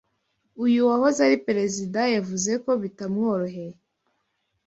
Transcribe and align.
uyu 0.65 0.79
wahoze 0.89 1.19
ari 1.27 1.37
perezida 1.47 1.99
yavuze 2.15 2.51
ko 2.63 2.71
bitamworoheye 2.81 3.77